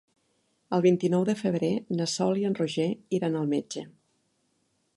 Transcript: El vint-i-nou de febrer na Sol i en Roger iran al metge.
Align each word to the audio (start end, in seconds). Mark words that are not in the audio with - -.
El 0.77 0.81
vint-i-nou 0.85 1.25
de 1.27 1.35
febrer 1.41 1.69
na 1.99 2.07
Sol 2.13 2.41
i 2.43 2.47
en 2.49 2.57
Roger 2.63 2.87
iran 3.19 3.37
al 3.43 3.53
metge. 3.53 3.85